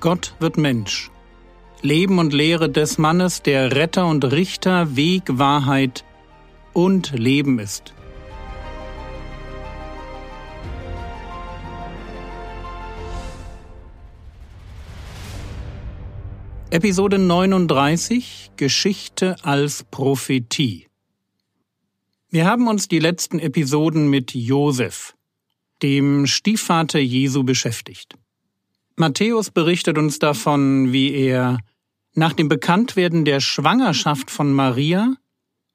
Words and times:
Gott 0.00 0.36
wird 0.38 0.56
Mensch. 0.58 1.10
Leben 1.82 2.20
und 2.20 2.32
Lehre 2.32 2.70
des 2.70 2.98
Mannes, 2.98 3.42
der 3.42 3.74
Retter 3.74 4.06
und 4.06 4.24
Richter, 4.24 4.94
Weg, 4.94 5.24
Wahrheit 5.26 6.04
und 6.72 7.10
Leben 7.18 7.58
ist. 7.58 7.94
Episode 16.70 17.18
39 17.18 18.52
Geschichte 18.56 19.36
als 19.42 19.82
Prophetie. 19.90 20.86
Wir 22.30 22.46
haben 22.46 22.68
uns 22.68 22.86
die 22.86 23.00
letzten 23.00 23.40
Episoden 23.40 24.08
mit 24.08 24.32
Josef, 24.32 25.16
dem 25.82 26.26
Stiefvater 26.26 27.00
Jesu, 27.00 27.42
beschäftigt. 27.42 28.16
Matthäus 28.98 29.50
berichtet 29.50 29.96
uns 29.96 30.18
davon, 30.18 30.92
wie 30.92 31.12
er 31.12 31.58
nach 32.14 32.32
dem 32.32 32.48
Bekanntwerden 32.48 33.24
der 33.24 33.38
Schwangerschaft 33.38 34.30
von 34.30 34.52
Maria 34.52 35.14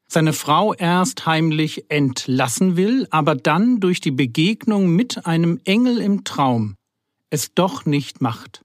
seine 0.08 0.34
Frau 0.34 0.74
erst 0.74 1.26
heimlich 1.26 1.90
entlassen 1.90 2.76
will, 2.76 3.08
aber 3.12 3.36
dann 3.36 3.80
durch 3.80 4.02
die 4.02 4.12
Begegnung 4.12 4.90
mit 4.90 5.26
einem 5.26 5.60
Engel 5.64 6.00
im 6.00 6.26
Traum 6.26 6.76
es 7.30 7.54
doch 7.56 7.86
nicht 7.86 8.22
macht. 8.22 8.64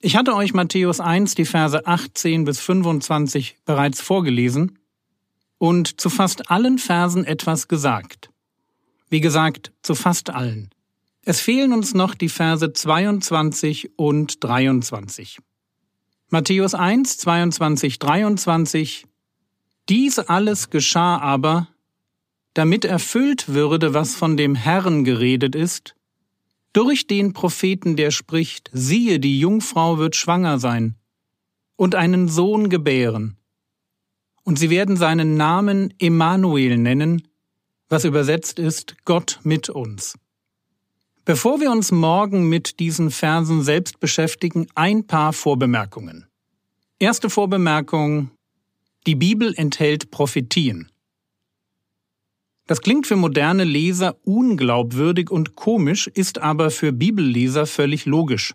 Ich 0.00 0.16
hatte 0.16 0.34
euch 0.34 0.52
Matthäus 0.52 1.00
1, 1.00 1.36
die 1.36 1.46
Verse 1.46 1.86
18 1.86 2.44
bis 2.44 2.60
25 2.60 3.58
bereits 3.64 4.02
vorgelesen 4.02 4.78
und 5.58 6.00
zu 6.00 6.10
fast 6.10 6.50
allen 6.50 6.78
Versen 6.78 7.24
etwas 7.24 7.68
gesagt. 7.68 8.28
Wie 9.08 9.20
gesagt, 9.20 9.72
zu 9.82 9.94
fast 9.94 10.30
allen. 10.30 10.70
Es 11.26 11.40
fehlen 11.40 11.72
uns 11.72 11.94
noch 11.94 12.14
die 12.14 12.28
Verse 12.28 12.72
22 12.72 13.98
und 13.98 14.44
23. 14.44 15.38
Matthäus 16.28 16.74
1, 16.74 17.16
22, 17.18 17.98
23 17.98 19.06
Dies 19.88 20.18
alles 20.18 20.68
geschah 20.70 21.18
aber, 21.18 21.68
damit 22.52 22.84
erfüllt 22.84 23.48
würde, 23.48 23.94
was 23.94 24.14
von 24.14 24.36
dem 24.36 24.54
Herrn 24.54 25.04
geredet 25.04 25.54
ist, 25.54 25.94
durch 26.72 27.06
den 27.06 27.32
Propheten, 27.32 27.96
der 27.96 28.10
spricht, 28.10 28.70
siehe, 28.72 29.18
die 29.20 29.38
Jungfrau 29.38 29.98
wird 29.98 30.16
schwanger 30.16 30.58
sein 30.58 30.96
und 31.76 31.94
einen 31.94 32.28
Sohn 32.28 32.68
gebären, 32.68 33.36
und 34.42 34.58
sie 34.58 34.68
werden 34.68 34.96
seinen 34.96 35.36
Namen 35.38 35.94
Emmanuel 35.98 36.76
nennen, 36.76 37.28
was 37.88 38.04
übersetzt 38.04 38.58
ist 38.58 38.96
Gott 39.04 39.40
mit 39.42 39.70
uns. 39.70 40.18
Bevor 41.26 41.58
wir 41.58 41.70
uns 41.70 41.90
morgen 41.90 42.50
mit 42.50 42.80
diesen 42.80 43.10
Versen 43.10 43.62
selbst 43.62 43.98
beschäftigen, 43.98 44.66
ein 44.74 45.06
paar 45.06 45.32
Vorbemerkungen. 45.32 46.26
Erste 46.98 47.30
Vorbemerkung. 47.30 48.30
Die 49.06 49.14
Bibel 49.14 49.54
enthält 49.56 50.10
Prophetien. 50.10 50.90
Das 52.66 52.82
klingt 52.82 53.06
für 53.06 53.16
moderne 53.16 53.64
Leser 53.64 54.18
unglaubwürdig 54.24 55.30
und 55.30 55.54
komisch, 55.54 56.08
ist 56.08 56.40
aber 56.40 56.70
für 56.70 56.92
Bibelleser 56.92 57.64
völlig 57.64 58.04
logisch. 58.04 58.54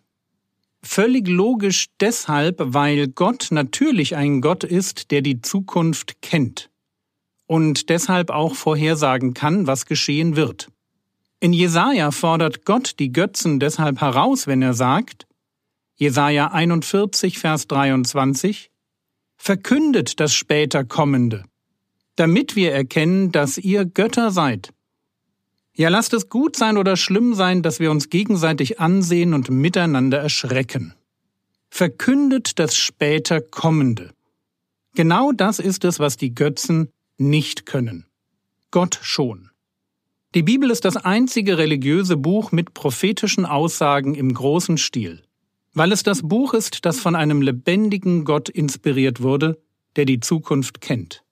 Völlig 0.83 1.27
logisch 1.27 1.87
deshalb, 1.99 2.57
weil 2.59 3.07
Gott 3.07 3.47
natürlich 3.49 4.15
ein 4.15 4.41
Gott 4.41 4.63
ist, 4.63 5.09
der 5.09 5.21
die 5.21 5.41
Zukunft 5.41 6.21
kennt 6.21 6.69
und 7.47 7.89
deshalb 7.89 8.29
auch 8.29 8.53
vorhersagen 8.53 9.33
kann, 9.33 9.65
was 9.65 9.87
geschehen 9.87 10.35
wird. 10.35 10.69
In 11.41 11.53
Jesaja 11.53 12.11
fordert 12.11 12.65
Gott 12.65 12.99
die 12.99 13.13
Götzen 13.13 13.59
deshalb 13.59 14.01
heraus, 14.01 14.45
wenn 14.45 14.61
er 14.61 14.73
sagt, 14.73 15.25
Jesaja 15.95 16.51
41, 16.51 17.39
Vers 17.39 17.67
23, 17.67 18.71
Verkündet 19.37 20.19
das 20.19 20.33
später 20.33 20.83
Kommende, 20.83 21.45
damit 22.17 22.57
wir 22.57 22.73
erkennen, 22.73 23.31
dass 23.31 23.57
ihr 23.57 23.85
Götter 23.85 24.31
seid. 24.31 24.73
Ja, 25.73 25.87
lasst 25.87 26.13
es 26.13 26.27
gut 26.27 26.57
sein 26.57 26.75
oder 26.75 26.97
schlimm 26.97 27.33
sein, 27.33 27.61
dass 27.61 27.79
wir 27.79 27.89
uns 27.89 28.09
gegenseitig 28.09 28.81
ansehen 28.81 29.33
und 29.33 29.49
miteinander 29.49 30.17
erschrecken. 30.17 30.93
Verkündet 31.69 32.59
das 32.59 32.75
später 32.75 33.39
Kommende. 33.39 34.11
Genau 34.93 35.31
das 35.31 35.59
ist 35.59 35.85
es, 35.85 35.99
was 35.99 36.17
die 36.17 36.35
Götzen 36.35 36.89
nicht 37.17 37.65
können. 37.65 38.07
Gott 38.71 38.99
schon. 39.01 39.51
Die 40.35 40.43
Bibel 40.43 40.69
ist 40.69 40.85
das 40.85 40.95
einzige 40.95 41.57
religiöse 41.57 42.15
Buch 42.15 42.51
mit 42.51 42.75
prophetischen 42.75 43.47
Aussagen 43.47 44.13
im 44.13 44.31
großen 44.31 44.77
Stil, 44.77 45.23
weil 45.73 45.91
es 45.91 46.03
das 46.03 46.21
Buch 46.21 46.53
ist, 46.53 46.85
das 46.85 46.99
von 46.99 47.15
einem 47.15 47.41
lebendigen 47.41 48.25
Gott 48.25 48.47
inspiriert 48.47 49.23
wurde, 49.23 49.59
der 49.95 50.05
die 50.05 50.19
Zukunft 50.19 50.81
kennt. 50.81 51.23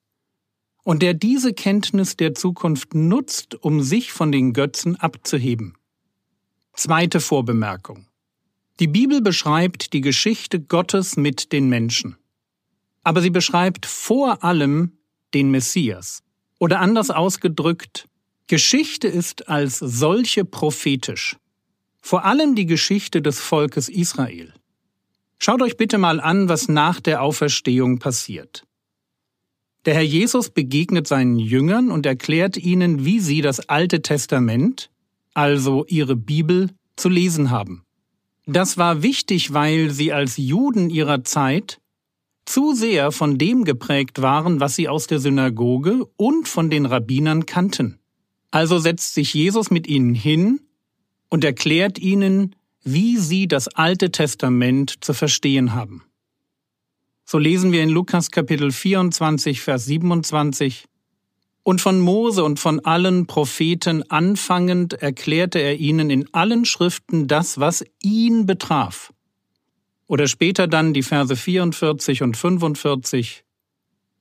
Und 0.84 1.03
der 1.03 1.13
diese 1.13 1.53
Kenntnis 1.53 2.18
der 2.18 2.34
Zukunft 2.34 2.96
nutzt, 2.96 3.53
um 3.63 3.84
sich 3.84 4.12
von 4.12 4.31
den 4.31 4.53
Götzen 4.53 4.96
abzuheben. 4.96 5.75
Zweite 6.74 7.19
Vorbemerkung. 7.19 8.07
Die 8.80 8.88
Bibel 8.88 9.22
beschreibt 9.22 9.94
die 9.94 10.02
Geschichte 10.02 10.59
Gottes 10.59 11.18
mit 11.18 11.52
den 11.52 11.69
Menschen. 11.69 12.16
Aber 13.03 13.22
sie 13.22 13.30
beschreibt 13.30 13.86
vor 13.86 14.44
allem 14.44 14.94
den 15.36 15.52
Messias. 15.52 16.24
Oder 16.57 16.80
anders 16.80 17.12
ausgedrückt, 17.12 18.07
Geschichte 18.47 19.09
ist 19.09 19.50
als 19.50 19.78
solche 19.78 20.46
prophetisch. 20.46 21.35
Vor 22.02 22.24
allem 22.24 22.56
die 22.56 22.66
Geschichte 22.66 23.22
des 23.22 23.40
Volkes 23.40 23.90
Israel. 23.90 24.53
Schaut 25.38 25.62
euch 25.62 25.75
bitte 25.75 25.97
mal 25.97 26.22
an, 26.22 26.47
was 26.47 26.69
nach 26.69 27.02
der 27.02 27.22
Auferstehung 27.22 28.00
passiert. 28.00 28.63
Der 29.84 29.96
Herr 29.96 30.02
Jesus 30.02 30.50
begegnet 30.50 31.07
seinen 31.07 31.40
Jüngern 31.40 31.91
und 31.91 32.06
erklärt 32.06 32.56
ihnen, 32.56 33.03
wie 33.03 33.19
sie 33.19 33.41
das 33.41 33.68
Alte 33.68 34.02
Testament, 34.02 34.90
also 35.34 35.86
ihre 35.88 36.16
Bibel, 36.16 36.69
zu 36.96 37.09
lesen 37.09 37.52
haben. 37.52 37.84
Das 38.46 38.78
war 38.78 39.03
wichtig, 39.03 39.52
weil 39.53 39.91
sie 39.91 40.13
als 40.13 40.38
Juden 40.38 40.90
ihrer 40.90 41.25
Zeit 41.25 41.81
zu 42.46 42.74
sehr 42.74 43.12
von 43.12 43.38
dem 43.38 43.66
geprägt 43.66 44.22
waren, 44.22 44.62
was 44.62 44.78
sie 44.78 44.88
aus 44.88 45.07
der 45.07 45.19
Synagoge 45.19 46.06
und 46.16 46.47
von 46.47 46.69
den 46.69 46.86
Rabbinern 46.86 47.46
kannten. 47.46 48.00
Also 48.52 48.80
setzt 48.80 49.13
sich 49.13 49.34
Jesus 49.34 49.72
mit 49.72 49.88
ihnen 49.88 50.16
hin 50.16 50.62
und 51.30 51.44
erklärt 51.44 52.00
ihnen, 52.00 52.56
wie 52.84 53.18
sie 53.18 53.47
das 53.47 53.68
Alte 53.68 54.12
Testament 54.12 55.03
zu 55.03 55.13
verstehen 55.13 55.74
haben. 55.74 56.03
So 57.25 57.38
lesen 57.38 57.74
wir 57.74 57.84
in 57.84 57.90
Lukas 57.90 58.31
Kapitel 58.31 58.72
24, 58.72 59.59
Vers 59.59 59.86
27, 59.86 60.86
und 61.63 61.81
von 61.81 62.00
Mose 62.00 62.46
und 62.46 62.62
von 62.62 62.80
allen 62.86 63.28
Propheten 63.28 64.09
anfangend 64.09 64.94
erklärte 64.94 65.59
er 65.59 65.75
ihnen 65.78 66.09
in 66.09 66.34
allen 66.34 66.63
Schriften 66.63 67.28
das, 67.28 67.59
was 67.59 67.84
ihn 68.02 68.46
betraf. 68.46 69.12
Oder 70.07 70.28
später 70.28 70.69
dann 70.69 70.94
die 70.94 71.03
Verse 71.03 71.36
44 71.36 72.24
und 72.24 72.38
45, 72.38 73.44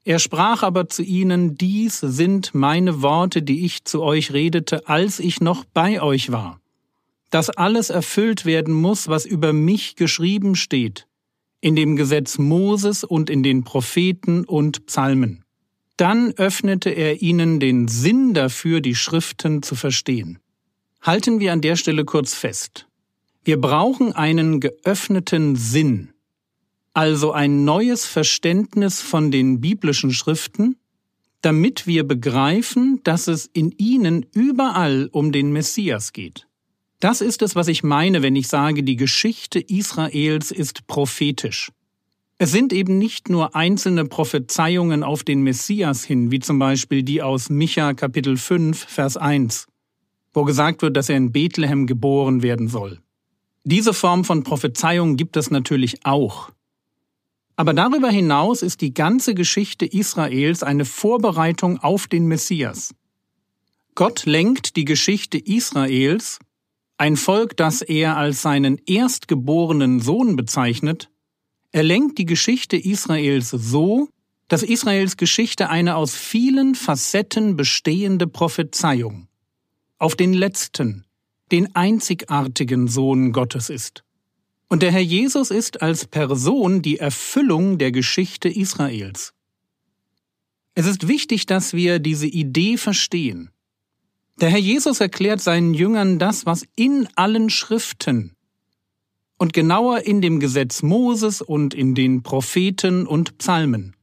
er 0.06 0.20
sprach 0.20 0.62
aber 0.62 0.88
zu 0.88 1.02
ihnen, 1.02 1.58
dies 1.58 1.98
sind 1.98 2.54
meine 2.54 3.02
Worte, 3.02 3.42
die 3.42 3.64
ich 3.64 3.84
zu 3.84 4.02
euch 4.02 4.32
redete, 4.32 4.86
als 4.86 5.18
ich 5.18 5.40
noch 5.40 5.64
bei 5.64 6.00
euch 6.00 6.30
war. 6.30 6.60
Dass 7.30 7.50
alles 7.50 7.90
erfüllt 7.90 8.46
werden 8.46 8.72
muss, 8.72 9.08
was 9.08 9.26
über 9.26 9.52
mich 9.52 9.96
geschrieben 9.96 10.54
steht, 10.54 11.08
in 11.60 11.74
dem 11.74 11.96
Gesetz 11.96 12.38
Moses 12.38 13.02
und 13.02 13.28
in 13.28 13.42
den 13.42 13.64
Propheten 13.64 14.44
und 14.44 14.86
Psalmen. 14.86 15.42
Dann 15.96 16.32
öffnete 16.34 16.90
er 16.90 17.20
ihnen 17.20 17.58
den 17.58 17.88
Sinn 17.88 18.32
dafür, 18.32 18.80
die 18.80 18.94
Schriften 18.94 19.64
zu 19.64 19.74
verstehen. 19.74 20.38
Halten 21.02 21.41
wir 21.41 21.52
an 21.52 21.62
der 21.62 21.74
Stelle 21.74 22.04
kurz 22.04 22.32
fest. 22.32 22.86
Wir 23.42 23.60
brauchen 23.60 24.12
einen 24.12 24.60
geöffneten 24.60 25.56
Sinn 25.56 26.10
also 26.97 27.33
ein 27.33 27.65
neues 27.65 28.07
Verständnis 28.07 29.03
von 29.03 29.31
den 29.31 29.60
biblischen 29.60 30.13
Schriften, 30.13 30.77
damit 31.43 31.87
wir 31.87 32.09
begreifen, 32.09 33.01
dass 33.04 33.28
es 33.28 33.51
in 33.53 33.71
ihnen 33.72 34.25
überall 34.33 35.10
um 35.13 35.31
den 35.31 35.53
Messias 35.53 36.15
geht. 36.15 36.47
Das 36.98 37.21
ist 37.21 37.43
es, 37.43 37.54
was 37.54 37.69
ich 37.69 37.83
meine, 37.83 38.22
wenn 38.22 38.34
ich 38.34 38.48
sage, 38.48 38.83
die 38.83 38.97
Geschichte 38.97 39.60
Israels 39.60 40.51
ist 40.51 40.87
prophetisch. 40.87 41.71
Es 42.39 42.51
sind 42.51 42.72
eben 42.72 42.97
nicht 42.97 43.28
nur 43.28 43.54
einzelne 43.54 44.07
Prophezeiungen 44.07 45.03
auf 45.03 45.22
den 45.22 45.43
Messias 45.43 46.03
hin, 46.03 46.31
wie 46.31 46.41
zum 46.41 46.59
Beispiel 46.59 47.03
die 47.03 47.21
aus 47.21 47.51
Micha 47.51 47.93
Kapitel 47.93 48.39
5, 48.39 48.87
Vers 48.89 49.19
1, 49.19 49.66
wo 50.33 50.45
gesagt 50.45 50.81
wird, 50.81 50.97
dass 50.97 51.10
er 51.10 51.19
in 51.19 51.31
Bethlehem 51.31 51.87
geboren 51.87 52.43
werden 52.43 52.69
soll. 52.69 53.01
Diese 53.65 53.93
Form 53.93 54.25
von 54.25 54.45
Prophezeiung 54.45 55.19
gibt 55.19 55.37
es 55.37 55.51
natürlich 55.51 56.07
auch. 56.07 56.53
Aber 57.56 57.72
darüber 57.72 58.10
hinaus 58.10 58.62
ist 58.62 58.82
die 58.82 58.92
ganze 58.92 59.34
Geschichte 59.34 59.86
Israels 59.86 60.62
eine 60.62 60.84
Vorbereitung 60.84 61.78
auf 61.78 62.06
den 62.06 62.26
Messias. 62.26 62.94
Gott 63.94 64.26
lenkt 64.26 64.76
die 64.76 64.84
Geschichte 64.84 65.38
Israels 65.38 66.38
ein 66.98 67.16
Volk, 67.16 67.56
das 67.56 67.82
er 67.82 68.16
als 68.16 68.42
seinen 68.42 68.78
erstgeborenen 68.86 70.00
Sohn 70.00 70.36
bezeichnet, 70.36 71.10
er 71.72 71.82
lenkt 71.82 72.16
die 72.16 72.24
Geschichte 72.24 72.76
Israels 72.76 73.50
so, 73.50 74.09
dass 74.48 74.62
Israels 74.62 75.18
Geschichte 75.18 75.68
eine 75.68 75.97
aus 75.97 76.14
vielen 76.14 76.74
Facetten 76.74 77.56
bestehende 77.56 78.26
Prophezeiung 78.26 79.28
auf 79.98 80.14
den 80.14 80.32
letzten, 80.32 81.04
den 81.52 81.74
einzigartigen 81.74 82.88
Sohn 82.88 83.32
Gottes 83.32 83.68
ist. 83.68 84.05
Und 84.68 84.83
der 84.83 84.91
Herr 84.91 85.01
Jesus 85.01 85.51
ist 85.51 85.83
als 85.83 86.07
Person 86.07 86.83
die 86.83 86.98
Erfüllung 86.98 87.78
der 87.78 87.92
Geschichte 87.92 88.48
Israels. 88.48 89.33
Es 90.74 90.86
ist 90.86 91.09
wichtig, 91.09 91.47
dass 91.47 91.72
wir 91.72 91.98
diese 91.98 92.27
Idee 92.27 92.77
verstehen. 92.77 93.51
Der 94.41 94.51
Herr 94.51 94.59
Jesus 94.59 95.01
erklärt 95.01 95.41
seinen 95.41 95.72
Jüngern 95.72 96.18
das, 96.18 96.45
was 96.45 96.65
in 96.77 97.09
allen 97.15 97.48
Schriften 97.48 98.36
und 99.39 99.53
genauer 99.53 100.01
in 100.01 100.21
dem 100.21 100.41
Gesetz 100.41 100.83
Moses 100.83 101.41
und 101.41 101.72
in 101.72 101.95
den 101.95 102.22
Propheten 102.22 103.07
und 103.07 103.39
Psalmen 103.39 103.95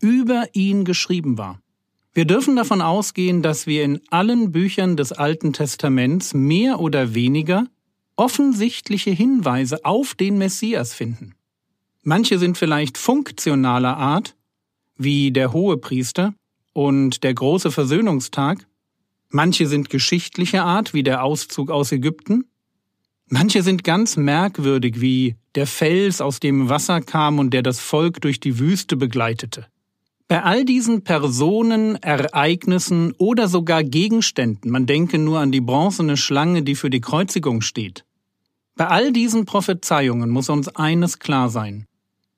über 0.00 0.46
ihn 0.52 0.84
geschrieben 0.84 1.38
war. 1.38 1.60
Wir 2.12 2.24
dürfen 2.24 2.56
davon 2.56 2.82
ausgehen, 2.82 3.42
dass 3.42 3.66
wir 3.66 3.84
in 3.84 4.00
allen 4.10 4.52
Büchern 4.52 4.96
des 4.96 5.12
Alten 5.12 5.52
Testaments 5.52 6.34
mehr 6.34 6.80
oder 6.80 7.14
weniger 7.14 7.66
offensichtliche 8.18 9.10
Hinweise 9.10 9.84
auf 9.84 10.14
den 10.14 10.38
Messias 10.38 10.92
finden. 10.92 11.34
Manche 12.02 12.38
sind 12.38 12.58
vielleicht 12.58 12.98
funktionaler 12.98 13.96
Art, 13.96 14.34
wie 14.96 15.30
der 15.30 15.52
Hohepriester 15.52 16.34
und 16.72 17.22
der 17.22 17.34
große 17.34 17.70
Versöhnungstag, 17.70 18.66
manche 19.30 19.66
sind 19.66 19.88
geschichtlicher 19.88 20.64
Art, 20.64 20.94
wie 20.94 21.02
der 21.02 21.22
Auszug 21.22 21.70
aus 21.70 21.92
Ägypten, 21.92 22.44
manche 23.28 23.62
sind 23.62 23.84
ganz 23.84 24.16
merkwürdig, 24.16 25.00
wie 25.00 25.36
der 25.54 25.66
Fels, 25.66 26.20
aus 26.20 26.40
dem 26.40 26.68
Wasser 26.68 27.00
kam 27.00 27.38
und 27.38 27.50
der 27.54 27.62
das 27.62 27.78
Volk 27.78 28.20
durch 28.20 28.40
die 28.40 28.58
Wüste 28.58 28.96
begleitete. 28.96 29.66
Bei 30.28 30.42
all 30.42 30.64
diesen 30.64 31.04
Personen, 31.04 31.96
Ereignissen 31.96 33.12
oder 33.16 33.48
sogar 33.48 33.82
Gegenständen, 33.82 34.70
man 34.70 34.86
denke 34.86 35.18
nur 35.18 35.38
an 35.38 35.52
die 35.52 35.62
bronzene 35.62 36.16
Schlange, 36.16 36.62
die 36.62 36.74
für 36.74 36.90
die 36.90 37.00
Kreuzigung 37.00 37.62
steht, 37.62 38.04
bei 38.78 38.86
all 38.86 39.12
diesen 39.12 39.44
Prophezeiungen 39.44 40.30
muss 40.30 40.48
uns 40.48 40.68
eines 40.68 41.18
klar 41.18 41.50
sein. 41.50 41.86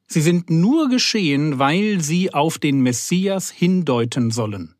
Sie 0.06 0.22
sind 0.22 0.48
nur 0.48 0.88
geschehen, 0.88 1.58
weil 1.58 2.00
sie 2.00 2.32
auf 2.32 2.58
den 2.58 2.80
Messias 2.80 3.50
hindeuten 3.50 4.30
sollen. 4.30 4.74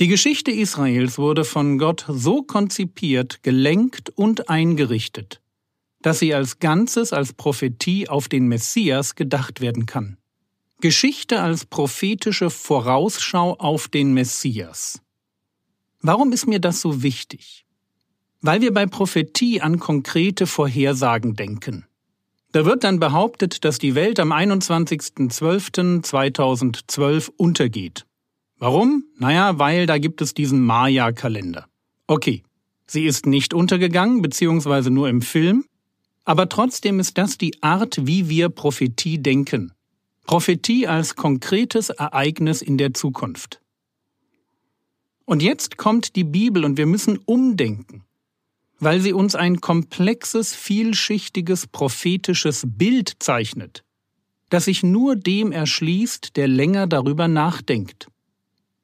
Die 0.00 0.08
Geschichte 0.08 0.50
Israels 0.50 1.16
wurde 1.16 1.44
von 1.44 1.78
Gott 1.78 2.04
so 2.08 2.42
konzipiert, 2.42 3.44
gelenkt 3.44 4.10
und 4.10 4.50
eingerichtet, 4.50 5.40
dass 6.02 6.18
sie 6.18 6.34
als 6.34 6.58
Ganzes 6.58 7.12
als 7.12 7.32
Prophetie 7.32 8.08
auf 8.08 8.28
den 8.28 8.48
Messias 8.48 9.14
gedacht 9.14 9.60
werden 9.60 9.86
kann. 9.86 10.16
Geschichte 10.80 11.40
als 11.40 11.64
prophetische 11.64 12.50
Vorausschau 12.50 13.54
auf 13.54 13.86
den 13.86 14.12
Messias. 14.12 15.00
Warum 16.02 16.32
ist 16.32 16.48
mir 16.48 16.58
das 16.58 16.80
so 16.80 17.04
wichtig? 17.04 17.64
Weil 18.44 18.60
wir 18.60 18.72
bei 18.74 18.84
Prophetie 18.84 19.62
an 19.62 19.78
konkrete 19.78 20.46
Vorhersagen 20.46 21.34
denken. 21.34 21.86
Da 22.52 22.66
wird 22.66 22.84
dann 22.84 23.00
behauptet, 23.00 23.64
dass 23.64 23.78
die 23.78 23.94
Welt 23.94 24.20
am 24.20 24.32
21.12.2012 24.32 27.30
untergeht. 27.38 28.04
Warum? 28.58 29.04
Naja, 29.18 29.58
weil 29.58 29.86
da 29.86 29.96
gibt 29.96 30.20
es 30.20 30.34
diesen 30.34 30.60
Maya-Kalender. 30.60 31.68
Okay, 32.06 32.42
sie 32.86 33.06
ist 33.06 33.24
nicht 33.24 33.54
untergegangen, 33.54 34.20
beziehungsweise 34.20 34.90
nur 34.90 35.08
im 35.08 35.22
Film, 35.22 35.64
aber 36.26 36.50
trotzdem 36.50 37.00
ist 37.00 37.16
das 37.16 37.38
die 37.38 37.62
Art, 37.62 38.06
wie 38.06 38.28
wir 38.28 38.50
Prophetie 38.50 39.22
denken. 39.22 39.72
Prophetie 40.24 40.86
als 40.86 41.16
konkretes 41.16 41.88
Ereignis 41.88 42.60
in 42.60 42.76
der 42.76 42.92
Zukunft. 42.92 43.62
Und 45.24 45.42
jetzt 45.42 45.78
kommt 45.78 46.14
die 46.14 46.24
Bibel 46.24 46.66
und 46.66 46.76
wir 46.76 46.84
müssen 46.84 47.16
umdenken, 47.24 48.04
weil 48.84 49.00
sie 49.00 49.12
uns 49.12 49.34
ein 49.34 49.60
komplexes, 49.60 50.54
vielschichtiges, 50.54 51.66
prophetisches 51.66 52.64
Bild 52.66 53.16
zeichnet, 53.18 53.84
das 54.50 54.66
sich 54.66 54.82
nur 54.82 55.16
dem 55.16 55.52
erschließt, 55.52 56.36
der 56.36 56.48
länger 56.48 56.86
darüber 56.86 57.26
nachdenkt. 57.26 58.08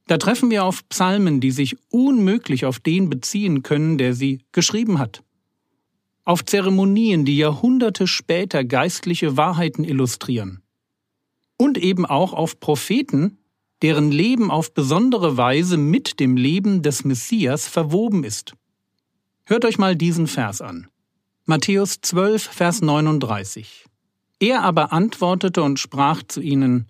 Da 0.07 0.19
treffen 0.19 0.51
wir 0.51 0.65
auf 0.65 0.89
Psalmen, 0.89 1.41
die 1.41 1.53
sich 1.53 1.77
unmöglich 1.91 2.65
auf 2.65 2.81
den 2.81 3.09
beziehen 3.11 3.63
können, 3.63 3.97
der 3.97 4.15
sie 4.15 4.41
geschrieben 4.51 4.99
hat. 4.99 5.23
Auf 6.25 6.45
Zeremonien, 6.45 7.25
die 7.25 7.37
Jahrhunderte 7.37 8.07
später 8.07 8.65
geistliche 8.65 9.37
Wahrheiten 9.37 9.85
illustrieren 9.85 10.63
und 11.57 11.79
eben 11.79 12.07
auch 12.07 12.33
auf 12.33 12.59
Propheten, 12.59 13.39
deren 13.83 14.11
Leben 14.11 14.51
auf 14.51 14.75
besondere 14.75 15.37
Weise 15.37 15.77
mit 15.77 16.21
dem 16.21 16.37
Leben 16.37 16.83
des 16.83 17.05
Messias 17.05 17.69
verwoben 17.69 18.25
ist. 18.25 18.55
Hört 19.51 19.65
euch 19.65 19.77
mal 19.77 19.97
diesen 19.97 20.29
Vers 20.29 20.63
an. 20.63 20.87
Matthäus 21.45 22.01
12, 22.01 22.43
Vers 22.43 22.81
39. 22.81 23.85
Er 24.39 24.63
aber 24.63 24.93
antwortete 24.93 25.63
und 25.63 25.81
sprach 25.81 26.23
zu 26.23 26.41
ihnen, 26.41 26.87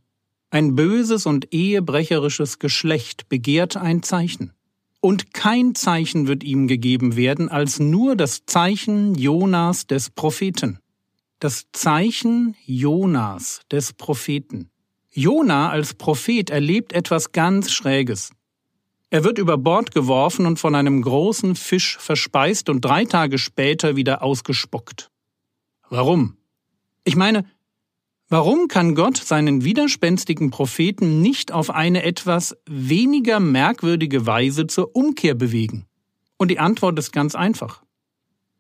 ein 0.51 0.77
böses 0.77 1.25
und 1.25 1.55
ehebrecherisches 1.55 2.59
Geschlecht 2.59 3.29
begehrt 3.31 3.77
ein 3.77 4.03
Zeichen. 4.03 4.53
Und 5.01 5.33
kein 5.33 5.75
Zeichen 5.75 6.29
wird 6.29 6.45
ihm 6.45 6.69
gegeben 6.69 7.17
werden, 7.17 7.49
als 7.49 7.81
nur 7.81 8.15
das 8.15 8.45
Zeichen 8.45 9.15
Jonas 9.15 9.87
des 9.87 10.11
Propheten 10.11 10.79
das 11.41 11.65
Zeichen 11.73 12.55
Jonas 12.67 13.63
des 13.73 13.95
Propheten. 13.95 14.71
Jona 15.11 15.71
als 15.71 15.95
Prophet 15.95 16.51
erlebt 16.51 16.93
etwas 16.93 17.33
ganz 17.33 17.73
Schräges. 17.73 18.31
Er 19.11 19.25
wird 19.25 19.39
über 19.39 19.59
Bord 19.59 19.93
geworfen 19.93 20.47
und 20.47 20.59
von 20.59 20.75
einem 20.75 21.03
großen 21.03 21.57
Fisch 21.57 21.99
verspeist 21.99 22.69
und 22.69 22.85
drei 22.85 23.05
Tage 23.05 23.39
später 23.39 23.97
wieder 23.97 24.23
ausgespuckt. 24.23 25.11
Warum? 25.89 26.37
Ich 27.05 27.17
meine, 27.17 27.45
warum 28.29 28.69
kann 28.69 28.95
Gott 28.95 29.17
seinen 29.17 29.65
widerspenstigen 29.65 30.51
Propheten 30.51 31.21
nicht 31.21 31.51
auf 31.51 31.71
eine 31.71 32.05
etwas 32.05 32.57
weniger 32.67 33.41
merkwürdige 33.41 34.27
Weise 34.27 34.69
zur 34.69 34.95
Umkehr 34.95 35.35
bewegen? 35.35 35.87
Und 36.37 36.49
die 36.49 36.61
Antwort 36.61 36.99
ist 36.99 37.13
ganz 37.13 37.35
einfach 37.35 37.83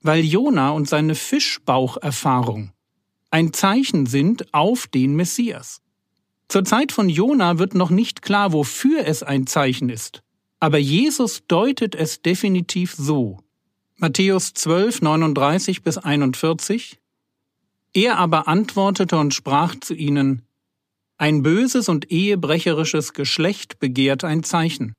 weil 0.02 0.24
Jona 0.24 0.70
und 0.70 0.88
seine 0.88 1.14
Fischbaucherfahrung 1.14 2.72
ein 3.30 3.52
Zeichen 3.52 4.06
sind 4.06 4.52
auf 4.52 4.86
den 4.86 5.14
Messias. 5.14 5.80
Zur 6.48 6.64
Zeit 6.64 6.90
von 6.90 7.08
Jona 7.08 7.58
wird 7.58 7.74
noch 7.74 7.90
nicht 7.90 8.22
klar, 8.22 8.52
wofür 8.52 9.06
es 9.06 9.22
ein 9.22 9.46
Zeichen 9.46 9.88
ist, 9.88 10.22
aber 10.60 10.78
Jesus 10.78 11.42
deutet 11.48 11.94
es 11.94 12.20
definitiv 12.20 12.94
so. 12.94 13.38
Matthäus 13.96 14.52
12, 14.54 15.02
39 15.02 15.82
bis 15.82 15.98
41 15.98 16.98
Er 17.94 18.18
aber 18.18 18.46
antwortete 18.46 19.16
und 19.18 19.34
sprach 19.34 19.74
zu 19.80 19.94
ihnen, 19.94 20.42
Ein 21.16 21.42
böses 21.42 21.88
und 21.88 22.10
ehebrecherisches 22.10 23.14
Geschlecht 23.14 23.78
begehrt 23.78 24.22
ein 24.22 24.42
Zeichen. 24.42 24.92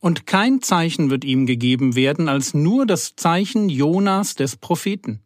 Und 0.00 0.26
kein 0.26 0.62
Zeichen 0.62 1.10
wird 1.10 1.24
ihm 1.24 1.46
gegeben 1.46 1.96
werden 1.96 2.28
als 2.28 2.54
nur 2.54 2.86
das 2.86 3.16
Zeichen 3.16 3.68
Jonas 3.68 4.34
des 4.34 4.56
Propheten. 4.56 5.20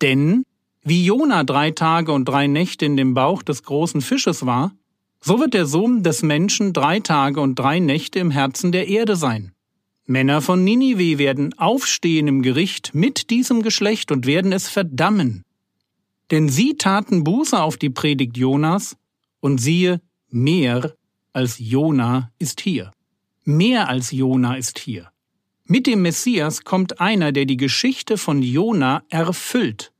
Denn, 0.00 0.44
wie 0.82 1.04
Jona 1.04 1.44
drei 1.44 1.70
Tage 1.70 2.12
und 2.12 2.26
drei 2.26 2.46
Nächte 2.46 2.84
in 2.84 2.96
dem 2.96 3.14
Bauch 3.14 3.42
des 3.42 3.62
großen 3.62 4.00
Fisches 4.00 4.44
war, 4.44 4.72
so 5.22 5.38
wird 5.38 5.54
der 5.54 5.66
Sohn 5.66 6.02
des 6.02 6.22
Menschen 6.22 6.72
drei 6.72 6.98
Tage 7.00 7.40
und 7.40 7.54
drei 7.54 7.78
Nächte 7.78 8.18
im 8.18 8.32
Herzen 8.32 8.72
der 8.72 8.88
Erde 8.88 9.16
sein. 9.16 9.52
Männer 10.04 10.42
von 10.42 10.64
Ninive 10.64 11.18
werden 11.18 11.56
aufstehen 11.58 12.26
im 12.26 12.42
Gericht 12.42 12.92
mit 12.92 13.30
diesem 13.30 13.62
Geschlecht 13.62 14.10
und 14.10 14.26
werden 14.26 14.52
es 14.52 14.68
verdammen. 14.68 15.44
Denn 16.32 16.48
sie 16.48 16.76
taten 16.76 17.22
Buße 17.22 17.60
auf 17.60 17.76
die 17.76 17.90
Predigt 17.90 18.36
Jonas, 18.36 18.96
und 19.40 19.58
siehe, 19.58 20.00
mehr 20.30 20.94
als 21.32 21.58
Jona 21.58 22.30
ist 22.38 22.60
hier. 22.60 22.92
Mehr 23.44 23.88
als 23.88 24.12
Jona 24.12 24.56
ist 24.56 24.78
hier. 24.78 25.10
Mit 25.64 25.86
dem 25.86 26.02
Messias 26.02 26.64
kommt 26.64 27.00
einer, 27.00 27.32
der 27.32 27.44
die 27.44 27.56
Geschichte 27.56 28.18
von 28.18 28.42
Jona 28.42 29.02
erfüllt. 29.08 29.92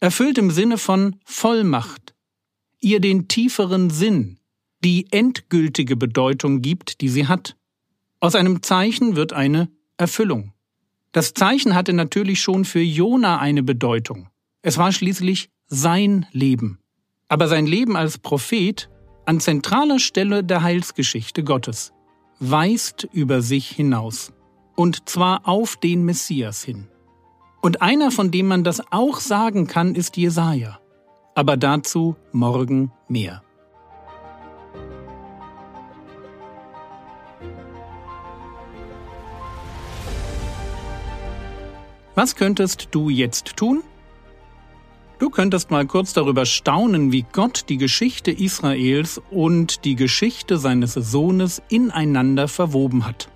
Erfüllt 0.00 0.38
im 0.38 0.50
Sinne 0.50 0.78
von 0.78 1.16
Vollmacht, 1.24 2.14
ihr 2.80 3.00
den 3.00 3.26
tieferen 3.28 3.90
Sinn, 3.90 4.38
die 4.84 5.06
endgültige 5.10 5.96
Bedeutung 5.96 6.60
gibt, 6.60 7.00
die 7.00 7.08
sie 7.08 7.26
hat. 7.26 7.56
Aus 8.20 8.34
einem 8.34 8.62
Zeichen 8.62 9.16
wird 9.16 9.32
eine 9.32 9.68
Erfüllung. 9.96 10.52
Das 11.12 11.32
Zeichen 11.32 11.74
hatte 11.74 11.92
natürlich 11.92 12.40
schon 12.40 12.64
für 12.64 12.80
Jona 12.80 13.38
eine 13.38 13.62
Bedeutung. 13.62 14.28
Es 14.62 14.78
war 14.78 14.92
schließlich 14.92 15.50
sein 15.68 16.26
Leben. 16.32 16.80
Aber 17.28 17.48
sein 17.48 17.66
Leben 17.66 17.96
als 17.96 18.18
Prophet 18.18 18.90
an 19.24 19.40
zentraler 19.40 19.98
Stelle 19.98 20.44
der 20.44 20.62
Heilsgeschichte 20.62 21.42
Gottes 21.42 21.92
weist 22.40 23.08
über 23.12 23.42
sich 23.42 23.68
hinaus, 23.68 24.32
und 24.76 25.08
zwar 25.08 25.48
auf 25.48 25.76
den 25.76 26.04
Messias 26.04 26.62
hin. 26.62 26.88
Und 27.62 27.80
einer, 27.80 28.10
von 28.10 28.30
dem 28.30 28.48
man 28.48 28.64
das 28.64 28.82
auch 28.92 29.20
sagen 29.20 29.66
kann, 29.66 29.94
ist 29.94 30.16
Jesaja. 30.16 30.80
Aber 31.34 31.56
dazu 31.56 32.16
morgen 32.32 32.92
mehr. 33.08 33.42
Was 42.14 42.36
könntest 42.36 42.88
du 42.92 43.08
jetzt 43.08 43.56
tun? 43.56 43.82
Du 45.18 45.30
könntest 45.30 45.70
mal 45.70 45.86
kurz 45.86 46.12
darüber 46.12 46.44
staunen, 46.44 47.12
wie 47.12 47.24
Gott 47.32 47.66
die 47.68 47.76
Geschichte 47.76 48.30
Israels 48.30 49.20
und 49.30 49.84
die 49.84 49.96
Geschichte 49.96 50.58
seines 50.58 50.94
Sohnes 50.94 51.62
ineinander 51.68 52.48
verwoben 52.48 53.06
hat. 53.06 53.28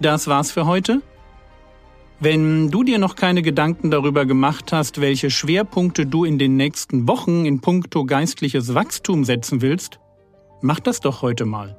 Das 0.00 0.26
war's 0.26 0.50
für 0.50 0.66
heute. 0.66 1.02
Wenn 2.18 2.70
du 2.70 2.84
dir 2.84 2.98
noch 2.98 3.16
keine 3.16 3.42
Gedanken 3.42 3.90
darüber 3.90 4.26
gemacht 4.26 4.72
hast, 4.72 5.00
welche 5.00 5.30
Schwerpunkte 5.30 6.06
du 6.06 6.24
in 6.24 6.38
den 6.38 6.56
nächsten 6.56 7.08
Wochen 7.08 7.46
in 7.46 7.60
puncto 7.60 8.04
geistliches 8.04 8.74
Wachstum 8.74 9.24
setzen 9.24 9.62
willst, 9.62 10.00
mach 10.60 10.80
das 10.80 11.00
doch 11.00 11.22
heute 11.22 11.46
mal. 11.46 11.76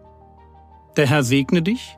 Der 0.97 1.07
Herr 1.07 1.23
segne 1.23 1.61
dich, 1.61 1.97